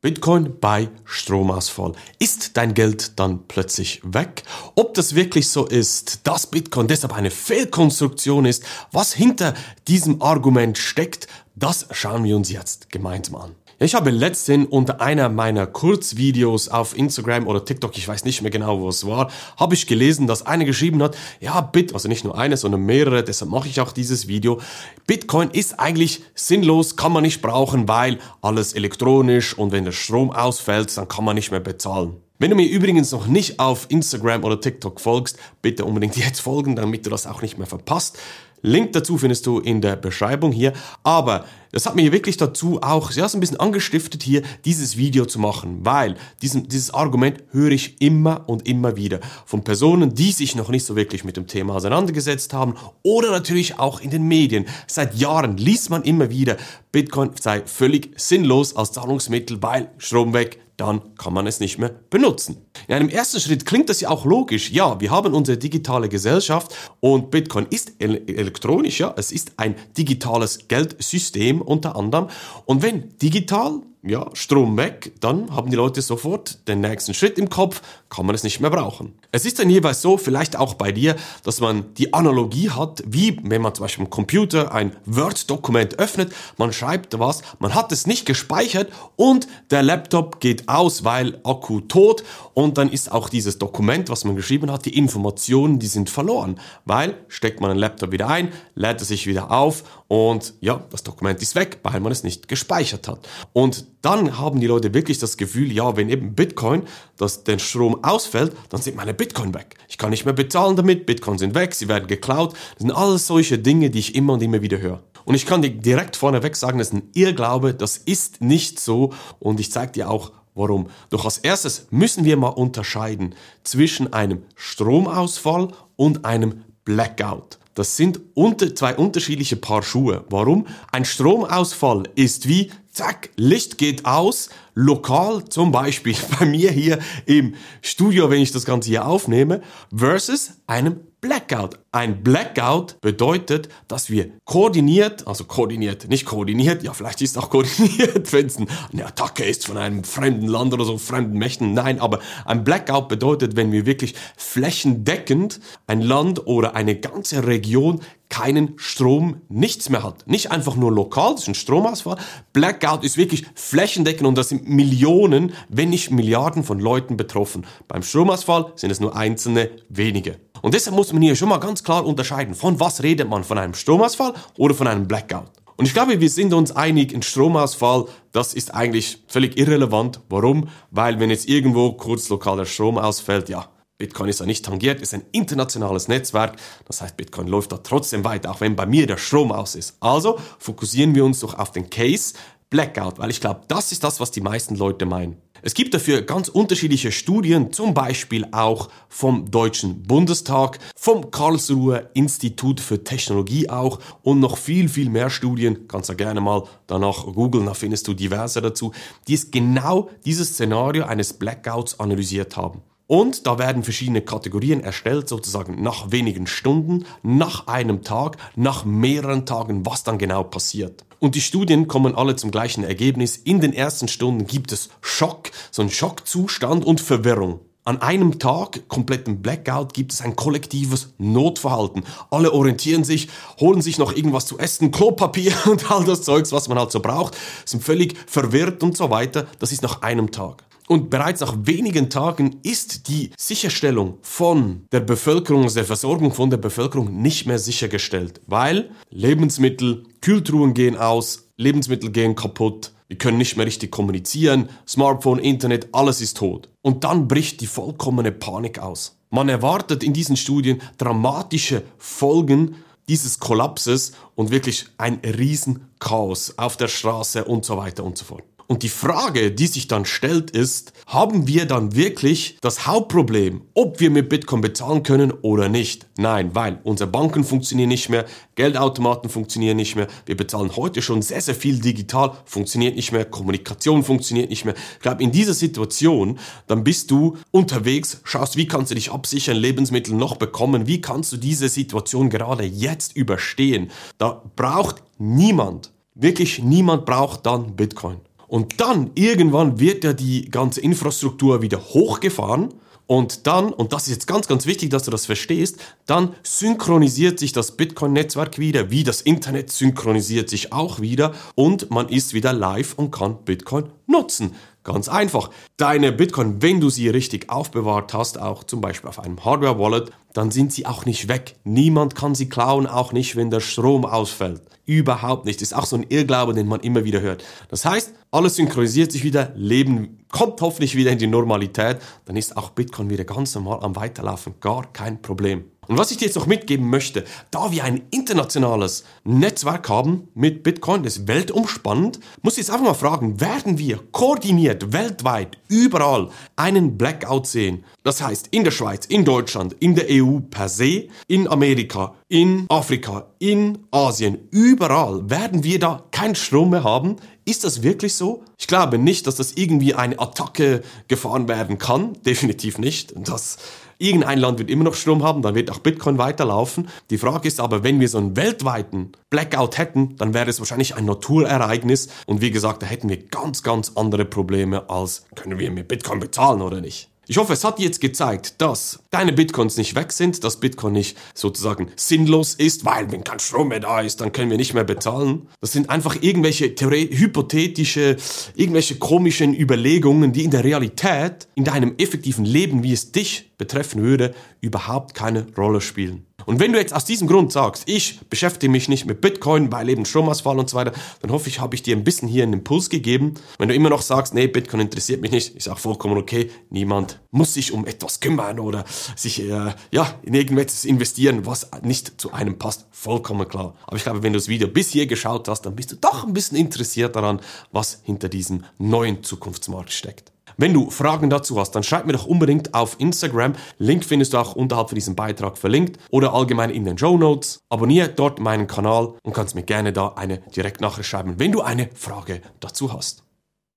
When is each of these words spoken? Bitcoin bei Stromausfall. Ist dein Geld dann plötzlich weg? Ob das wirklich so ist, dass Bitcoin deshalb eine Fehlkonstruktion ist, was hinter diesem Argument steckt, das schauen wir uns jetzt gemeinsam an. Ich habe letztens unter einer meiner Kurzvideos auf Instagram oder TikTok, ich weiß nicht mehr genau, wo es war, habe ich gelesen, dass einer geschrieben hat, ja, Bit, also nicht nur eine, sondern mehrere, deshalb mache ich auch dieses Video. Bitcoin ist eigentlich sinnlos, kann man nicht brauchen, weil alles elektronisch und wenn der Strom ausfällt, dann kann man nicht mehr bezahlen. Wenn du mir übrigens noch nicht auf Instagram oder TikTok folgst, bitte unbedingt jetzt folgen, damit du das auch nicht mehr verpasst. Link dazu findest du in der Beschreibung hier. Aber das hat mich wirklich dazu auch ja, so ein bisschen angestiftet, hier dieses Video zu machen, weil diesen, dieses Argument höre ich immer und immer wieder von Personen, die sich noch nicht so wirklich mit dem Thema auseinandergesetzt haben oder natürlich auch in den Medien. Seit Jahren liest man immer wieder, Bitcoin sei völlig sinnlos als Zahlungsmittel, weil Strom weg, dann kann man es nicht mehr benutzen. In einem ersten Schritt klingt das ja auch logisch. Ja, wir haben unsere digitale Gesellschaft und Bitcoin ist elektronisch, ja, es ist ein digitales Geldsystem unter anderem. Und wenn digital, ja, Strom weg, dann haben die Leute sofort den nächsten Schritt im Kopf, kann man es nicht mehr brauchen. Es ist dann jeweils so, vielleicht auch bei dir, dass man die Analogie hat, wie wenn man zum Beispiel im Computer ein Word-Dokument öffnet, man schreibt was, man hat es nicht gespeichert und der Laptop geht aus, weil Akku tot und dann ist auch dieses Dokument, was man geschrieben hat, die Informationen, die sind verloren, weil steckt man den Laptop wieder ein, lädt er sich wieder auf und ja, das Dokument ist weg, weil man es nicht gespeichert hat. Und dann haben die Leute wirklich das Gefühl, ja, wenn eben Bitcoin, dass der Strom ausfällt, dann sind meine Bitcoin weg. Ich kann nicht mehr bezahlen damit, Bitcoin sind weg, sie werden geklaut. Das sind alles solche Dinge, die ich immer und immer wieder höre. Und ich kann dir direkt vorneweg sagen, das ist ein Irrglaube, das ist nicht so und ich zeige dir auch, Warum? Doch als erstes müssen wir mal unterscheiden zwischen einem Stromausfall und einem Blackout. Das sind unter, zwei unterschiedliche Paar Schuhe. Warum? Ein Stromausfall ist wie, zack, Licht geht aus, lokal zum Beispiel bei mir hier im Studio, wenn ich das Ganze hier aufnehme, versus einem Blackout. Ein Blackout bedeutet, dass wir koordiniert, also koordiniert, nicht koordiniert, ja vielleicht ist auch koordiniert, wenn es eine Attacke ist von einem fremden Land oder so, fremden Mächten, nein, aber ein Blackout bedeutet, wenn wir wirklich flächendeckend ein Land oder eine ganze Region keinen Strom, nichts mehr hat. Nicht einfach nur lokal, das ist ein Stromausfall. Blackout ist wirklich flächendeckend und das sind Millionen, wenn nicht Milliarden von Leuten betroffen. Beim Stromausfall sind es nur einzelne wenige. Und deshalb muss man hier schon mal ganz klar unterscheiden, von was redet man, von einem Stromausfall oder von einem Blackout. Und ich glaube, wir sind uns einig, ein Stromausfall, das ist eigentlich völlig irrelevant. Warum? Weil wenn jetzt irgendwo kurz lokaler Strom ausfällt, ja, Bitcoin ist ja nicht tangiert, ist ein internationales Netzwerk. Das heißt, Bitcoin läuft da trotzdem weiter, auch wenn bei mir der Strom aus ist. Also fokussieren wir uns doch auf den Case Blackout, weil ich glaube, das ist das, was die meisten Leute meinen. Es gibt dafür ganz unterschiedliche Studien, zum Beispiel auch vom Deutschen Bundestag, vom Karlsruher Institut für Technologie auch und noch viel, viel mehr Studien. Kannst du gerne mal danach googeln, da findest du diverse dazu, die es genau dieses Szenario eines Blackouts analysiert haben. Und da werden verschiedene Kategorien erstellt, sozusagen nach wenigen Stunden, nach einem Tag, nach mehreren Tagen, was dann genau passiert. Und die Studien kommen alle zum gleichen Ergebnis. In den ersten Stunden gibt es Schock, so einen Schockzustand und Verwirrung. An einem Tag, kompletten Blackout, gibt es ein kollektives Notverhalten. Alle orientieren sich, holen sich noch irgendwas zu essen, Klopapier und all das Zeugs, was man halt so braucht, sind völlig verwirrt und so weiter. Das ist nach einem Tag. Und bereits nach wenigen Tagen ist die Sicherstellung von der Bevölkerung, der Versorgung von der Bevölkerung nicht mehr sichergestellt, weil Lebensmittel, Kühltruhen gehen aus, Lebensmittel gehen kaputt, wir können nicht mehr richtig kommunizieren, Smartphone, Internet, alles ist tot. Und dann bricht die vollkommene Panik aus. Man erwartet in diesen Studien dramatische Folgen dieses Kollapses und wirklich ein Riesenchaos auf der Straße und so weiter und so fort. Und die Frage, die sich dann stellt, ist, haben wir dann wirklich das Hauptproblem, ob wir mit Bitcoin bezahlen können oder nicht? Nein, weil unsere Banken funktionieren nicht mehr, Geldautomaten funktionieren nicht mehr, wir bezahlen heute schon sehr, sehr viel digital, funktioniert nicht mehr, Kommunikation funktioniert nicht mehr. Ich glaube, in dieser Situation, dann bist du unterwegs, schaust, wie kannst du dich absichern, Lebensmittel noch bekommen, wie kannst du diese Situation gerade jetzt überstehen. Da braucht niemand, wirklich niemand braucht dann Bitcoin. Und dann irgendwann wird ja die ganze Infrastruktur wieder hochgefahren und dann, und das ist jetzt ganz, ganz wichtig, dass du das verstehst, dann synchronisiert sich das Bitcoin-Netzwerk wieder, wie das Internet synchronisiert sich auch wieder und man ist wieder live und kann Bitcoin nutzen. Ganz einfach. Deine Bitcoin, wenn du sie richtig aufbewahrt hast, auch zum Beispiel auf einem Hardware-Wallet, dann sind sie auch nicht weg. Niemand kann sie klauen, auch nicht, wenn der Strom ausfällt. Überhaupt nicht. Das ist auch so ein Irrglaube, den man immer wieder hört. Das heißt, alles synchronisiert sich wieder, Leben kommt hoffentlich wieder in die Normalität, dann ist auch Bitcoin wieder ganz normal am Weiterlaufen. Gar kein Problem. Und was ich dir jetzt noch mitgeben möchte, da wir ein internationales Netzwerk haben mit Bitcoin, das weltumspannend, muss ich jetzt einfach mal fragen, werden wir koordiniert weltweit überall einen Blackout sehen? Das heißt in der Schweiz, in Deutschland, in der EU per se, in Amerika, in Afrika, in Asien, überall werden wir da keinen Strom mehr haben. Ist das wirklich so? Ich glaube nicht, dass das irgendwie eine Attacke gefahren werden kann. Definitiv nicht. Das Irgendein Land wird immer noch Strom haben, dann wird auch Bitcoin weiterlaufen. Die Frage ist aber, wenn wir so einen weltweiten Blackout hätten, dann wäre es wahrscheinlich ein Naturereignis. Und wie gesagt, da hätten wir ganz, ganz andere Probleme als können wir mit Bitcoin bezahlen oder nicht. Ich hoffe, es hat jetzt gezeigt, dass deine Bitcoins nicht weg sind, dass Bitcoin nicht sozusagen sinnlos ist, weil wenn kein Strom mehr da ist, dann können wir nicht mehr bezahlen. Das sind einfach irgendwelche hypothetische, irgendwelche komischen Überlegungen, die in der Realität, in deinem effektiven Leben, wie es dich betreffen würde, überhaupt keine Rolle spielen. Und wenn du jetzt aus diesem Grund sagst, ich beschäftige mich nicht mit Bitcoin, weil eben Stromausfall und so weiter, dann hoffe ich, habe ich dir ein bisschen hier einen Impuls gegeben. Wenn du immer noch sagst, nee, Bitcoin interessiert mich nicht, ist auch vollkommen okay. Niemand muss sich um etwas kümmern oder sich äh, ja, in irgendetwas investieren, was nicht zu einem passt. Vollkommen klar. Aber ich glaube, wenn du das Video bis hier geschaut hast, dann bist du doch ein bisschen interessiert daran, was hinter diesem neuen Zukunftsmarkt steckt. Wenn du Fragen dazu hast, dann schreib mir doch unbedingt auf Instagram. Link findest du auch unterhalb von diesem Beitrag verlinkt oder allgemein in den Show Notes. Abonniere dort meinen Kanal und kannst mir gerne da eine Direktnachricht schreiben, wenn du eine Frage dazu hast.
Bitcoin 0.00 0.60
bei 0.60 0.90
Stromausfall. 1.04 1.92
Ist 2.20 2.56
dein 2.56 2.74
Geld 2.74 3.18
dann 3.18 3.48
plötzlich 3.48 4.00
weg? 4.04 4.44
Ob 4.76 4.94
das 4.94 5.16
wirklich 5.16 5.48
so 5.48 5.66
ist, 5.66 6.24
dass 6.24 6.46
Bitcoin 6.46 6.86
deshalb 6.86 7.12
eine 7.12 7.32
Fehlkonstruktion 7.32 8.44
ist, 8.44 8.62
was 8.92 9.12
hinter 9.12 9.54
diesem 9.88 10.22
Argument 10.22 10.78
steckt, 10.78 11.26
das 11.56 11.88
schauen 11.90 12.22
wir 12.22 12.36
uns 12.36 12.48
jetzt 12.48 12.90
gemeinsam 12.90 13.34
an. 13.34 13.56
Ich 13.80 13.94
habe 13.94 14.10
letztens 14.10 14.66
unter 14.70 15.00
einer 15.00 15.28
meiner 15.28 15.64
Kurzvideos 15.64 16.66
auf 16.66 16.98
Instagram 16.98 17.46
oder 17.46 17.64
TikTok, 17.64 17.96
ich 17.96 18.08
weiß 18.08 18.24
nicht 18.24 18.42
mehr 18.42 18.50
genau, 18.50 18.80
wo 18.80 18.88
es 18.88 19.06
war, 19.06 19.30
habe 19.56 19.74
ich 19.74 19.86
gelesen, 19.86 20.26
dass 20.26 20.44
einer 20.44 20.64
geschrieben 20.64 21.00
hat, 21.00 21.16
ja, 21.38 21.60
Bit, 21.60 21.94
also 21.94 22.08
nicht 22.08 22.24
nur 22.24 22.36
eine, 22.36 22.56
sondern 22.56 22.80
mehrere, 22.80 23.22
deshalb 23.22 23.52
mache 23.52 23.68
ich 23.68 23.80
auch 23.80 23.92
dieses 23.92 24.26
Video. 24.26 24.60
Bitcoin 25.06 25.50
ist 25.50 25.78
eigentlich 25.78 26.22
sinnlos, 26.34 26.96
kann 26.96 27.12
man 27.12 27.22
nicht 27.22 27.40
brauchen, 27.40 27.86
weil 27.86 28.18
alles 28.42 28.72
elektronisch 28.72 29.56
und 29.56 29.70
wenn 29.70 29.84
der 29.84 29.92
Strom 29.92 30.32
ausfällt, 30.32 30.96
dann 30.96 31.06
kann 31.06 31.24
man 31.24 31.36
nicht 31.36 31.52
mehr 31.52 31.60
bezahlen. 31.60 32.16
Wenn 32.40 32.50
du 32.50 32.56
mir 32.56 32.68
übrigens 32.68 33.12
noch 33.12 33.28
nicht 33.28 33.60
auf 33.60 33.86
Instagram 33.90 34.42
oder 34.42 34.60
TikTok 34.60 35.00
folgst, 35.00 35.38
bitte 35.62 35.84
unbedingt 35.84 36.16
jetzt 36.24 36.40
folgen, 36.40 36.74
damit 36.74 37.06
du 37.06 37.10
das 37.10 37.28
auch 37.28 37.42
nicht 37.42 37.58
mehr 37.58 37.68
verpasst. 37.68 38.18
Link 38.62 38.92
dazu 38.92 39.18
findest 39.18 39.46
du 39.46 39.60
in 39.60 39.80
der 39.80 39.96
Beschreibung 39.96 40.52
hier. 40.52 40.72
Aber 41.02 41.44
das 41.72 41.86
hat 41.86 41.96
mich 41.96 42.10
wirklich 42.12 42.36
dazu 42.36 42.80
auch 42.82 43.12
ja, 43.12 43.28
so 43.28 43.36
ein 43.36 43.40
bisschen 43.40 43.60
angestiftet, 43.60 44.22
hier 44.22 44.42
dieses 44.64 44.96
Video 44.96 45.26
zu 45.26 45.38
machen, 45.38 45.80
weil 45.84 46.16
diesen, 46.40 46.68
dieses 46.68 46.94
Argument 46.94 47.42
höre 47.50 47.72
ich 47.72 48.00
immer 48.00 48.48
und 48.48 48.66
immer 48.66 48.96
wieder 48.96 49.20
von 49.44 49.64
Personen, 49.64 50.14
die 50.14 50.32
sich 50.32 50.56
noch 50.56 50.70
nicht 50.70 50.86
so 50.86 50.96
wirklich 50.96 51.24
mit 51.24 51.36
dem 51.36 51.46
Thema 51.46 51.74
auseinandergesetzt 51.74 52.54
haben 52.54 52.74
oder 53.02 53.30
natürlich 53.30 53.78
auch 53.78 54.00
in 54.00 54.10
den 54.10 54.26
Medien. 54.26 54.66
Seit 54.86 55.14
Jahren 55.16 55.56
liest 55.56 55.90
man 55.90 56.02
immer 56.02 56.30
wieder, 56.30 56.56
Bitcoin 56.90 57.30
sei 57.38 57.62
völlig 57.66 58.18
sinnlos 58.18 58.74
als 58.74 58.92
Zahlungsmittel, 58.92 59.62
weil 59.62 59.90
Strom 59.98 60.32
weg, 60.32 60.60
dann 60.78 61.14
kann 61.16 61.34
man 61.34 61.46
es 61.46 61.60
nicht 61.60 61.78
mehr 61.78 61.90
benutzen. 62.08 62.64
In 62.86 62.94
einem 62.94 63.08
ersten 63.08 63.40
Schritt 63.40 63.66
klingt 63.66 63.90
das 63.90 64.00
ja 64.00 64.08
auch 64.10 64.24
logisch. 64.24 64.70
Ja, 64.70 65.00
wir 65.00 65.10
haben 65.10 65.34
unsere 65.34 65.58
digitale 65.58 66.08
Gesellschaft 66.08 66.74
und 67.00 67.30
Bitcoin 67.30 67.66
ist 67.68 67.92
elektronisch, 67.98 69.00
ja, 69.00 69.12
es 69.16 69.32
ist 69.32 69.52
ein 69.56 69.74
digitales 69.98 70.68
Geldsystem 70.68 71.60
unter 71.60 71.96
anderem. 71.96 72.28
Und 72.64 72.82
wenn 72.82 73.16
digital, 73.18 73.82
ja, 74.02 74.26
Strom 74.32 74.76
weg, 74.76 75.12
dann 75.20 75.54
haben 75.54 75.70
die 75.70 75.76
Leute 75.76 76.02
sofort 76.02 76.68
den 76.68 76.80
nächsten 76.80 77.14
Schritt 77.14 77.36
im 77.36 77.50
Kopf, 77.50 77.82
kann 78.08 78.26
man 78.26 78.34
es 78.34 78.44
nicht 78.44 78.60
mehr 78.60 78.70
brauchen. 78.70 79.14
Es 79.32 79.44
ist 79.44 79.58
dann 79.58 79.68
jeweils 79.68 80.00
so, 80.02 80.16
vielleicht 80.16 80.56
auch 80.56 80.74
bei 80.74 80.92
dir, 80.92 81.16
dass 81.42 81.60
man 81.60 81.92
die 81.94 82.14
Analogie 82.14 82.70
hat, 82.70 83.02
wie 83.06 83.38
wenn 83.42 83.60
man 83.60 83.74
zum 83.74 83.84
Beispiel 83.84 84.04
im 84.04 84.10
Computer 84.10 84.72
ein 84.72 84.96
Word-Dokument 85.04 85.98
öffnet, 85.98 86.32
man 86.58 86.72
schreibt 86.72 87.18
was, 87.18 87.42
man 87.58 87.74
hat 87.74 87.90
es 87.90 88.06
nicht 88.06 88.24
gespeichert 88.24 88.92
und 89.16 89.48
der 89.70 89.82
Laptop 89.82 90.40
geht 90.40 90.68
aus, 90.68 91.04
weil 91.04 91.40
Akku 91.42 91.80
tot 91.80 92.22
und 92.54 92.78
dann 92.78 92.90
ist 92.90 93.10
auch 93.10 93.28
dieses 93.28 93.58
Dokument, 93.58 94.10
was 94.10 94.24
man 94.24 94.36
geschrieben 94.36 94.70
hat, 94.70 94.86
die 94.86 94.96
Informationen, 94.96 95.80
die 95.80 95.86
sind 95.88 96.08
verloren, 96.08 96.60
weil 96.84 97.14
steckt 97.26 97.60
man 97.60 97.70
den 97.70 97.78
Laptop 97.78 98.12
wieder 98.12 98.28
ein, 98.28 98.52
lädt 98.74 99.00
er 99.00 99.04
sich 99.04 99.26
wieder 99.26 99.50
auf 99.50 99.82
und 100.06 100.54
ja, 100.60 100.84
das 100.90 101.02
Dokument 101.02 101.42
ist 101.42 101.54
weg, 101.54 101.80
weil 101.82 102.00
man 102.00 102.12
es 102.12 102.22
nicht 102.22 102.48
gespeichert 102.48 103.08
hat. 103.08 103.28
Und 103.52 103.88
dann 104.02 104.38
haben 104.38 104.60
die 104.60 104.66
Leute 104.66 104.94
wirklich 104.94 105.18
das 105.18 105.36
Gefühl, 105.36 105.72
ja, 105.72 105.96
wenn 105.96 106.08
eben 106.08 106.34
Bitcoin, 106.34 106.82
dass 107.16 107.44
der 107.44 107.58
Strom 107.58 108.04
ausfällt, 108.04 108.52
dann 108.68 108.80
sind 108.80 108.96
meine 108.96 109.14
Bitcoin 109.14 109.54
weg. 109.54 109.76
Ich 109.88 109.98
kann 109.98 110.10
nicht 110.10 110.24
mehr 110.24 110.34
bezahlen 110.34 110.76
damit, 110.76 111.06
Bitcoin 111.06 111.38
sind 111.38 111.54
weg, 111.54 111.74
sie 111.74 111.88
werden 111.88 112.06
geklaut. 112.06 112.52
Das 112.74 112.82
sind 112.82 112.92
alles 112.92 113.26
solche 113.26 113.58
Dinge, 113.58 113.90
die 113.90 113.98
ich 113.98 114.14
immer 114.14 114.34
und 114.34 114.42
immer 114.42 114.62
wieder 114.62 114.78
höre. 114.78 115.02
Und 115.24 115.34
ich 115.34 115.46
kann 115.46 115.62
dir 115.62 115.70
direkt 115.70 116.16
vorneweg 116.16 116.56
sagen, 116.56 116.78
das 116.78 116.88
ist 116.88 116.94
ein 116.94 117.10
Irrglaube, 117.14 117.74
das 117.74 117.98
ist 117.98 118.40
nicht 118.40 118.80
so 118.80 119.12
und 119.38 119.60
ich 119.60 119.72
zeige 119.72 119.92
dir 119.92 120.10
auch, 120.10 120.32
Warum? 120.58 120.88
Doch 121.10 121.24
als 121.24 121.38
erstes 121.38 121.86
müssen 121.90 122.24
wir 122.24 122.36
mal 122.36 122.48
unterscheiden 122.48 123.36
zwischen 123.62 124.12
einem 124.12 124.42
Stromausfall 124.56 125.68
und 125.94 126.24
einem 126.24 126.64
Blackout. 126.84 127.60
Das 127.74 127.96
sind 127.96 128.18
unter, 128.34 128.74
zwei 128.74 128.96
unterschiedliche 128.96 129.54
Paar 129.54 129.84
Schuhe. 129.84 130.24
Warum? 130.30 130.66
Ein 130.90 131.04
Stromausfall 131.04 132.08
ist 132.16 132.48
wie, 132.48 132.72
zack, 132.98 133.30
Licht 133.36 133.78
geht 133.78 134.06
aus, 134.06 134.50
lokal 134.78 135.44
zum 135.48 135.72
Beispiel 135.72 136.14
bei 136.38 136.46
mir 136.46 136.70
hier 136.70 137.00
im 137.26 137.54
Studio, 137.82 138.30
wenn 138.30 138.40
ich 138.40 138.52
das 138.52 138.64
Ganze 138.64 138.88
hier 138.88 139.06
aufnehme, 139.06 139.60
versus 139.94 140.52
einem 140.68 141.00
Blackout. 141.20 141.80
Ein 141.90 142.22
Blackout 142.22 143.00
bedeutet, 143.00 143.68
dass 143.88 144.08
wir 144.08 144.30
koordiniert, 144.44 145.26
also 145.26 145.44
koordiniert, 145.44 146.08
nicht 146.08 146.26
koordiniert, 146.26 146.84
ja 146.84 146.92
vielleicht 146.92 147.20
ist 147.22 147.36
auch 147.36 147.50
koordiniert, 147.50 148.32
wenn 148.32 148.46
es 148.46 148.56
eine 148.56 149.04
Attacke 149.04 149.44
ist 149.44 149.66
von 149.66 149.78
einem 149.78 150.04
fremden 150.04 150.46
Land 150.46 150.74
oder 150.74 150.84
so, 150.84 150.96
fremden 150.96 151.36
Mächten, 151.36 151.74
nein, 151.74 151.98
aber 152.00 152.20
ein 152.44 152.62
Blackout 152.62 153.08
bedeutet, 153.08 153.56
wenn 153.56 153.72
wir 153.72 153.84
wirklich 153.84 154.14
flächendeckend 154.36 155.58
ein 155.88 156.00
Land 156.00 156.46
oder 156.46 156.76
eine 156.76 156.94
ganze 156.94 157.48
Region 157.48 158.00
keinen 158.28 158.74
Strom, 158.76 159.40
nichts 159.48 159.88
mehr 159.88 160.02
hat. 160.02 160.26
Nicht 160.26 160.50
einfach 160.50 160.76
nur 160.76 160.92
lokal, 160.92 161.32
das 161.32 161.42
ist 161.42 161.48
ein 161.48 161.54
Stromausfall. 161.54 162.18
Blackout 162.52 163.02
ist 163.02 163.16
wirklich 163.16 163.46
flächendeckend 163.54 164.26
und 164.26 164.36
das 164.36 164.50
sind 164.50 164.67
Millionen, 164.68 165.52
wenn 165.68 165.90
nicht 165.90 166.10
Milliarden 166.10 166.64
von 166.64 166.78
Leuten 166.78 167.16
betroffen. 167.16 167.66
Beim 167.88 168.02
Stromausfall 168.02 168.72
sind 168.76 168.90
es 168.90 169.00
nur 169.00 169.16
einzelne 169.16 169.70
wenige. 169.88 170.36
Und 170.62 170.74
deshalb 170.74 170.96
muss 170.96 171.12
man 171.12 171.22
hier 171.22 171.36
schon 171.36 171.48
mal 171.48 171.58
ganz 171.58 171.82
klar 171.84 172.06
unterscheiden, 172.06 172.54
von 172.54 172.80
was 172.80 173.02
redet 173.02 173.28
man, 173.28 173.44
von 173.44 173.58
einem 173.58 173.74
Stromausfall 173.74 174.34
oder 174.56 174.74
von 174.74 174.86
einem 174.86 175.06
Blackout. 175.06 175.50
Und 175.76 175.86
ich 175.86 175.94
glaube, 175.94 176.20
wir 176.20 176.30
sind 176.30 176.52
uns 176.52 176.72
einig, 176.72 177.14
ein 177.14 177.22
Stromausfall, 177.22 178.06
das 178.32 178.52
ist 178.52 178.74
eigentlich 178.74 179.22
völlig 179.28 179.56
irrelevant. 179.56 180.20
Warum? 180.28 180.68
Weil 180.90 181.20
wenn 181.20 181.30
jetzt 181.30 181.48
irgendwo 181.48 181.92
kurz 181.92 182.28
lokaler 182.28 182.66
Strom 182.66 182.98
ausfällt, 182.98 183.48
ja, 183.48 183.68
Bitcoin 183.98 184.28
ist 184.28 184.38
ja 184.40 184.46
nicht 184.46 184.64
tangiert, 184.64 185.00
ist 185.00 185.12
ein 185.12 185.22
internationales 185.32 186.06
Netzwerk. 186.06 186.56
Das 186.84 187.00
heißt, 187.00 187.16
Bitcoin 187.16 187.48
läuft 187.48 187.72
da 187.72 187.78
trotzdem 187.78 188.24
weiter, 188.24 188.50
auch 188.50 188.60
wenn 188.60 188.76
bei 188.76 188.86
mir 188.86 189.06
der 189.06 189.16
Strom 189.16 189.50
aus 189.50 189.74
ist. 189.74 189.96
Also 190.00 190.38
fokussieren 190.58 191.14
wir 191.16 191.24
uns 191.24 191.40
doch 191.40 191.58
auf 191.58 191.72
den 191.72 191.90
Case 191.90 192.34
Blackout, 192.70 193.18
weil 193.18 193.30
ich 193.30 193.40
glaube, 193.40 193.62
das 193.68 193.92
ist 193.92 194.04
das, 194.04 194.20
was 194.20 194.30
die 194.30 194.42
meisten 194.42 194.76
Leute 194.76 195.06
meinen. 195.06 195.36
Es 195.62 195.74
gibt 195.74 195.94
dafür 195.94 196.22
ganz 196.22 196.48
unterschiedliche 196.48 197.10
Studien, 197.10 197.72
zum 197.72 197.94
Beispiel 197.94 198.46
auch 198.52 198.90
vom 199.08 199.50
Deutschen 199.50 200.02
Bundestag, 200.02 200.78
vom 200.94 201.30
Karlsruher 201.30 202.10
Institut 202.14 202.80
für 202.80 203.02
Technologie 203.02 203.68
auch 203.68 203.98
und 204.22 204.38
noch 204.38 204.56
viel, 204.56 204.88
viel 204.88 205.08
mehr 205.10 205.30
Studien. 205.30 205.88
Kannst 205.88 206.10
du 206.10 206.14
gerne 206.14 206.40
mal 206.40 206.64
danach 206.86 207.24
googeln, 207.24 207.66
da 207.66 207.74
findest 207.74 208.06
du 208.06 208.14
diverse 208.14 208.60
dazu, 208.60 208.92
die 209.26 209.34
es 209.34 209.50
genau 209.50 210.10
dieses 210.24 210.50
Szenario 210.50 211.04
eines 211.04 211.32
Blackouts 211.32 211.98
analysiert 211.98 212.56
haben. 212.56 212.82
Und 213.08 213.46
da 213.46 213.58
werden 213.58 213.82
verschiedene 213.82 214.20
Kategorien 214.20 214.80
erstellt, 214.80 215.30
sozusagen 215.30 215.82
nach 215.82 216.12
wenigen 216.12 216.46
Stunden, 216.46 217.06
nach 217.22 217.66
einem 217.66 218.04
Tag, 218.04 218.36
nach 218.54 218.84
mehreren 218.84 219.46
Tagen, 219.46 219.86
was 219.86 220.04
dann 220.04 220.18
genau 220.18 220.44
passiert. 220.44 221.06
Und 221.18 221.34
die 221.34 221.40
Studien 221.40 221.88
kommen 221.88 222.14
alle 222.14 222.36
zum 222.36 222.50
gleichen 222.50 222.84
Ergebnis. 222.84 223.38
In 223.38 223.60
den 223.60 223.72
ersten 223.72 224.08
Stunden 224.08 224.46
gibt 224.46 224.72
es 224.72 224.90
Schock, 225.00 225.50
so 225.70 225.80
einen 225.80 225.90
Schockzustand 225.90 226.84
und 226.84 227.00
Verwirrung. 227.00 227.60
An 227.86 228.02
einem 228.02 228.38
Tag, 228.38 228.86
kompletten 228.88 229.40
Blackout, 229.40 229.94
gibt 229.94 230.12
es 230.12 230.20
ein 230.20 230.36
kollektives 230.36 231.14
Notverhalten. 231.16 232.04
Alle 232.30 232.52
orientieren 232.52 233.04
sich, 233.04 233.30
holen 233.58 233.80
sich 233.80 233.96
noch 233.96 234.14
irgendwas 234.14 234.44
zu 234.44 234.58
essen, 234.58 234.90
Klopapier 234.90 235.54
und 235.64 235.90
all 235.90 236.04
das 236.04 236.24
Zeugs, 236.24 236.52
was 236.52 236.68
man 236.68 236.78
halt 236.78 236.92
so 236.92 237.00
braucht, 237.00 237.38
sind 237.64 237.82
völlig 237.82 238.18
verwirrt 238.26 238.82
und 238.82 238.98
so 238.98 239.08
weiter. 239.08 239.46
Das 239.60 239.72
ist 239.72 239.82
nach 239.82 240.02
einem 240.02 240.30
Tag. 240.30 240.67
Und 240.88 241.10
bereits 241.10 241.42
nach 241.42 241.54
wenigen 241.64 242.08
Tagen 242.08 242.60
ist 242.62 243.08
die 243.08 243.30
Sicherstellung 243.36 244.16
von 244.22 244.86
der 244.90 245.00
Bevölkerung, 245.00 245.72
der 245.72 245.84
Versorgung 245.84 246.32
von 246.32 246.48
der 246.48 246.56
Bevölkerung 246.56 247.20
nicht 247.20 247.46
mehr 247.46 247.58
sichergestellt, 247.58 248.40
weil 248.46 248.90
Lebensmittel, 249.10 250.04
Kühltruhen 250.22 250.72
gehen 250.72 250.96
aus, 250.96 251.50
Lebensmittel 251.58 252.10
gehen 252.10 252.34
kaputt, 252.34 252.92
wir 253.06 253.18
können 253.18 253.36
nicht 253.36 253.58
mehr 253.58 253.66
richtig 253.66 253.90
kommunizieren, 253.90 254.70
Smartphone, 254.86 255.38
Internet, 255.38 255.88
alles 255.92 256.22
ist 256.22 256.38
tot. 256.38 256.70
Und 256.80 257.04
dann 257.04 257.28
bricht 257.28 257.60
die 257.60 257.66
vollkommene 257.66 258.32
Panik 258.32 258.78
aus. 258.78 259.18
Man 259.28 259.50
erwartet 259.50 260.02
in 260.02 260.14
diesen 260.14 260.38
Studien 260.38 260.80
dramatische 260.96 261.82
Folgen 261.98 262.76
dieses 263.08 263.38
Kollapses 263.38 264.12
und 264.34 264.50
wirklich 264.50 264.86
ein 264.96 265.20
Riesenchaos 265.22 266.56
auf 266.56 266.78
der 266.78 266.88
Straße 266.88 267.44
und 267.44 267.66
so 267.66 267.76
weiter 267.76 268.04
und 268.04 268.16
so 268.16 268.24
fort. 268.24 268.44
Und 268.70 268.82
die 268.82 268.90
Frage, 268.90 269.50
die 269.50 269.66
sich 269.66 269.88
dann 269.88 270.04
stellt, 270.04 270.50
ist, 270.50 270.92
haben 271.06 271.46
wir 271.46 271.64
dann 271.64 271.96
wirklich 271.96 272.58
das 272.60 272.86
Hauptproblem, 272.86 273.62
ob 273.72 273.98
wir 273.98 274.10
mit 274.10 274.28
Bitcoin 274.28 274.60
bezahlen 274.60 275.02
können 275.02 275.30
oder 275.30 275.70
nicht? 275.70 276.06
Nein, 276.18 276.50
weil 276.54 276.78
unsere 276.84 277.08
Banken 277.08 277.44
funktionieren 277.44 277.88
nicht 277.88 278.10
mehr, 278.10 278.26
Geldautomaten 278.56 279.30
funktionieren 279.30 279.78
nicht 279.78 279.96
mehr, 279.96 280.06
wir 280.26 280.36
bezahlen 280.36 280.76
heute 280.76 281.00
schon 281.00 281.22
sehr, 281.22 281.40
sehr 281.40 281.54
viel 281.54 281.78
digital, 281.78 282.32
funktioniert 282.44 282.94
nicht 282.94 283.10
mehr, 283.10 283.24
Kommunikation 283.24 284.04
funktioniert 284.04 284.50
nicht 284.50 284.66
mehr. 284.66 284.74
Ich 284.96 285.00
glaube, 285.00 285.22
in 285.22 285.32
dieser 285.32 285.54
Situation, 285.54 286.38
dann 286.66 286.84
bist 286.84 287.10
du 287.10 287.38
unterwegs, 287.50 288.20
schaust, 288.24 288.58
wie 288.58 288.68
kannst 288.68 288.90
du 288.90 288.96
dich 288.96 289.10
absichern, 289.10 289.56
Lebensmittel 289.56 290.14
noch 290.14 290.36
bekommen, 290.36 290.86
wie 290.86 291.00
kannst 291.00 291.32
du 291.32 291.38
diese 291.38 291.70
Situation 291.70 292.28
gerade 292.28 292.64
jetzt 292.64 293.16
überstehen. 293.16 293.90
Da 294.18 294.42
braucht 294.56 295.02
niemand, 295.16 295.90
wirklich 296.14 296.62
niemand 296.62 297.06
braucht 297.06 297.46
dann 297.46 297.74
Bitcoin. 297.74 298.18
Und 298.48 298.80
dann 298.80 299.10
irgendwann 299.14 299.78
wird 299.78 300.02
ja 300.04 300.12
die 300.12 300.50
ganze 300.50 300.80
Infrastruktur 300.80 301.62
wieder 301.62 301.78
hochgefahren 301.78 302.74
und 303.08 303.46
dann, 303.46 303.72
und 303.72 303.94
das 303.94 304.02
ist 304.02 304.10
jetzt 304.12 304.26
ganz, 304.26 304.48
ganz 304.48 304.66
wichtig, 304.66 304.90
dass 304.90 305.04
du 305.04 305.10
das 305.10 305.24
verstehst, 305.24 305.78
dann 306.04 306.34
synchronisiert 306.42 307.38
sich 307.38 307.54
das 307.54 307.74
Bitcoin-Netzwerk 307.74 308.58
wieder, 308.58 308.90
wie 308.90 309.02
das 309.02 309.22
Internet 309.22 309.70
synchronisiert 309.70 310.50
sich 310.50 310.74
auch 310.74 311.00
wieder 311.00 311.34
und 311.54 311.90
man 311.90 312.10
ist 312.10 312.34
wieder 312.34 312.52
live 312.52 312.92
und 312.98 313.10
kann 313.10 313.38
Bitcoin 313.46 313.86
nutzen. 314.06 314.54
Ganz 314.88 315.10
einfach. 315.10 315.50
Deine 315.76 316.12
Bitcoin, 316.12 316.62
wenn 316.62 316.80
du 316.80 316.88
sie 316.88 317.10
richtig 317.10 317.50
aufbewahrt 317.50 318.14
hast, 318.14 318.40
auch 318.40 318.64
zum 318.64 318.80
Beispiel 318.80 319.10
auf 319.10 319.18
einem 319.18 319.44
Hardware-Wallet, 319.44 320.10
dann 320.32 320.50
sind 320.50 320.72
sie 320.72 320.86
auch 320.86 321.04
nicht 321.04 321.28
weg. 321.28 321.56
Niemand 321.64 322.14
kann 322.14 322.34
sie 322.34 322.48
klauen, 322.48 322.86
auch 322.86 323.12
nicht, 323.12 323.36
wenn 323.36 323.50
der 323.50 323.60
Strom 323.60 324.06
ausfällt. 324.06 324.62
Überhaupt 324.86 325.44
nicht. 325.44 325.60
Das 325.60 325.72
ist 325.72 325.76
auch 325.76 325.84
so 325.84 325.96
ein 325.96 326.06
Irrglaube, 326.08 326.54
den 326.54 326.68
man 326.68 326.80
immer 326.80 327.04
wieder 327.04 327.20
hört. 327.20 327.44
Das 327.68 327.84
heißt, 327.84 328.14
alles 328.30 328.56
synchronisiert 328.56 329.12
sich 329.12 329.24
wieder, 329.24 329.52
Leben 329.56 330.24
kommt 330.32 330.58
hoffentlich 330.62 330.94
wieder 330.94 331.10
in 331.10 331.18
die 331.18 331.26
Normalität, 331.26 331.98
dann 332.24 332.36
ist 332.36 332.56
auch 332.56 332.70
Bitcoin 332.70 333.10
wieder 333.10 333.24
ganz 333.24 333.54
normal 333.54 333.80
am 333.82 333.94
Weiterlaufen. 333.94 334.54
Gar 334.60 334.90
kein 334.94 335.20
Problem. 335.20 335.64
Und 335.88 335.96
was 335.96 336.10
ich 336.10 336.18
dir 336.18 336.26
jetzt 336.26 336.36
noch 336.36 336.46
mitgeben 336.46 336.88
möchte, 336.90 337.24
da 337.50 337.72
wir 337.72 337.82
ein 337.82 338.02
internationales 338.10 339.04
Netzwerk 339.24 339.88
haben 339.88 340.28
mit 340.34 340.62
Bitcoin, 340.62 341.02
das 341.02 341.26
weltumspannend, 341.26 342.20
muss 342.42 342.54
ich 342.54 342.58
jetzt 342.58 342.70
einfach 342.70 342.86
mal 342.86 342.94
fragen, 342.94 343.40
werden 343.40 343.78
wir 343.78 343.98
koordiniert 344.12 344.92
weltweit 344.92 345.56
überall 345.68 346.28
einen 346.56 346.98
Blackout 346.98 347.46
sehen? 347.46 347.84
Das 348.04 348.22
heißt 348.22 348.48
in 348.50 348.64
der 348.64 348.70
Schweiz, 348.70 349.06
in 349.06 349.24
Deutschland, 349.24 349.76
in 349.80 349.94
der 349.94 350.06
EU 350.10 350.40
per 350.40 350.68
se, 350.68 351.08
in 351.26 351.48
Amerika, 351.48 352.14
in 352.28 352.66
Afrika, 352.68 353.26
in 353.38 353.78
Asien, 353.90 354.38
überall 354.50 355.30
werden 355.30 355.64
wir 355.64 355.78
da 355.78 356.04
keinen 356.10 356.34
Strom 356.34 356.70
mehr 356.70 356.84
haben. 356.84 357.16
Ist 357.46 357.64
das 357.64 357.82
wirklich 357.82 358.14
so? 358.14 358.44
Ich 358.58 358.66
glaube 358.66 358.98
nicht, 358.98 359.26
dass 359.26 359.36
das 359.36 359.52
irgendwie 359.52 359.94
eine 359.94 360.18
Attacke 360.18 360.82
gefahren 361.08 361.48
werden 361.48 361.78
kann. 361.78 362.12
Definitiv 362.24 362.76
nicht. 362.76 363.14
Das 363.16 363.56
Irgendein 363.98 364.38
Land 364.38 364.60
wird 364.60 364.70
immer 364.70 364.84
noch 364.84 364.94
Strom 364.94 365.24
haben, 365.24 365.42
dann 365.42 365.56
wird 365.56 365.72
auch 365.72 365.80
Bitcoin 365.80 366.18
weiterlaufen. 366.18 366.88
Die 367.10 367.18
Frage 367.18 367.48
ist 367.48 367.58
aber, 367.58 367.82
wenn 367.82 367.98
wir 367.98 368.08
so 368.08 368.18
einen 368.18 368.36
weltweiten 368.36 369.12
Blackout 369.28 369.76
hätten, 369.76 370.16
dann 370.16 370.34
wäre 370.34 370.48
es 370.48 370.60
wahrscheinlich 370.60 370.94
ein 370.94 371.04
Naturereignis. 371.04 372.08
Und 372.26 372.40
wie 372.40 372.52
gesagt, 372.52 372.82
da 372.82 372.86
hätten 372.86 373.08
wir 373.08 373.16
ganz, 373.16 373.64
ganz 373.64 373.92
andere 373.96 374.24
Probleme 374.24 374.88
als 374.88 375.26
können 375.34 375.58
wir 375.58 375.70
mit 375.72 375.88
Bitcoin 375.88 376.20
bezahlen 376.20 376.62
oder 376.62 376.80
nicht. 376.80 377.10
Ich 377.30 377.36
hoffe, 377.36 377.52
es 377.52 377.62
hat 377.62 377.78
jetzt 377.78 378.00
gezeigt, 378.00 378.54
dass 378.56 379.00
deine 379.10 379.34
Bitcoins 379.34 379.76
nicht 379.76 379.94
weg 379.94 380.12
sind, 380.12 380.42
dass 380.44 380.60
Bitcoin 380.60 380.94
nicht 380.94 381.18
sozusagen 381.34 381.88
sinnlos 381.94 382.54
ist, 382.54 382.86
weil 382.86 383.12
wenn 383.12 383.22
kein 383.22 383.38
Strom 383.38 383.68
mehr 383.68 383.80
da 383.80 384.00
ist, 384.00 384.22
dann 384.22 384.32
können 384.32 384.50
wir 384.50 384.56
nicht 384.56 384.72
mehr 384.72 384.84
bezahlen. 384.84 385.46
Das 385.60 385.72
sind 385.72 385.90
einfach 385.90 386.16
irgendwelche 386.22 386.68
hypothetische, 386.68 388.16
irgendwelche 388.54 388.96
komischen 388.96 389.54
Überlegungen, 389.54 390.32
die 390.32 390.44
in 390.44 390.50
der 390.50 390.64
Realität, 390.64 391.48
in 391.54 391.64
deinem 391.64 391.96
effektiven 391.98 392.46
Leben, 392.46 392.82
wie 392.82 392.94
es 392.94 393.12
dich 393.12 393.52
betreffen 393.58 394.02
würde, 394.02 394.34
überhaupt 394.62 395.14
keine 395.14 395.48
Rolle 395.54 395.82
spielen. 395.82 396.27
Und 396.48 396.60
wenn 396.60 396.72
du 396.72 396.78
jetzt 396.78 396.94
aus 396.94 397.04
diesem 397.04 397.28
Grund 397.28 397.52
sagst, 397.52 397.82
ich 397.84 398.20
beschäftige 398.30 398.72
mich 398.72 398.88
nicht 398.88 399.04
mit 399.04 399.20
Bitcoin, 399.20 399.70
weil 399.70 399.90
eben 399.90 400.06
Stromausfall 400.06 400.58
und 400.58 400.70
so 400.70 400.78
weiter, 400.78 400.92
dann 401.20 401.30
hoffe 401.30 401.50
ich, 401.50 401.60
habe 401.60 401.74
ich 401.74 401.82
dir 401.82 401.94
ein 401.94 402.04
bisschen 402.04 402.26
hier 402.26 402.42
einen 402.42 402.54
Impuls 402.54 402.88
gegeben. 402.88 403.34
Wenn 403.58 403.68
du 403.68 403.74
immer 403.74 403.90
noch 403.90 404.00
sagst, 404.00 404.32
nee, 404.32 404.46
Bitcoin 404.46 404.80
interessiert 404.80 405.20
mich 405.20 405.30
nicht, 405.30 405.54
ist 405.56 405.68
auch 405.68 405.78
vollkommen 405.78 406.16
okay. 406.16 406.50
Niemand 406.70 407.20
muss 407.32 407.52
sich 407.52 407.70
um 407.70 407.84
etwas 407.84 408.20
kümmern 408.20 408.60
oder 408.60 408.86
sich 409.14 409.42
äh, 409.42 409.74
ja, 409.90 410.14
in 410.22 410.32
irgendetwas 410.32 410.86
investieren, 410.86 411.44
was 411.44 411.68
nicht 411.82 412.18
zu 412.18 412.32
einem 412.32 412.56
passt. 412.56 412.86
Vollkommen 412.92 413.46
klar. 413.46 413.74
Aber 413.86 413.98
ich 413.98 414.04
glaube, 414.04 414.22
wenn 414.22 414.32
du 414.32 414.38
das 414.38 414.48
Video 414.48 414.68
bis 414.68 414.88
hier 414.88 415.06
geschaut 415.06 415.48
hast, 415.48 415.66
dann 415.66 415.76
bist 415.76 415.92
du 415.92 415.96
doch 415.96 416.26
ein 416.26 416.32
bisschen 416.32 416.56
interessiert 416.56 417.14
daran, 417.14 417.42
was 417.72 418.00
hinter 418.04 418.30
diesem 418.30 418.64
neuen 418.78 419.22
Zukunftsmarkt 419.22 419.92
steckt. 419.92 420.32
Wenn 420.60 420.74
du 420.74 420.90
Fragen 420.90 421.30
dazu 421.30 421.56
hast, 421.60 421.70
dann 421.76 421.84
schreib 421.84 422.04
mir 422.04 422.14
doch 422.14 422.26
unbedingt 422.26 422.74
auf 422.74 422.96
Instagram. 422.98 423.52
Link 423.78 424.04
findest 424.04 424.32
du 424.32 424.38
auch 424.38 424.56
unterhalb 424.56 424.88
von 424.88 424.96
diesem 424.96 425.14
Beitrag 425.14 425.56
verlinkt 425.56 426.00
oder 426.10 426.34
allgemein 426.34 426.70
in 426.70 426.84
den 426.84 426.98
Show 426.98 427.16
Notes. 427.16 427.60
Abonniere 427.68 428.08
dort 428.08 428.40
meinen 428.40 428.66
Kanal 428.66 429.14
und 429.22 429.34
kannst 429.34 429.54
mir 429.54 429.62
gerne 429.62 429.92
da 429.92 430.14
eine 430.16 430.38
Direktnachricht 430.38 431.08
schreiben, 431.08 431.38
wenn 431.38 431.52
du 431.52 431.60
eine 431.60 431.88
Frage 431.94 432.42
dazu 432.58 432.92
hast. 432.92 433.27